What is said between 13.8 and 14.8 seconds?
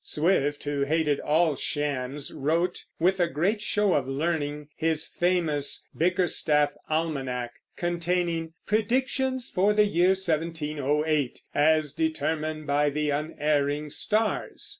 Stars."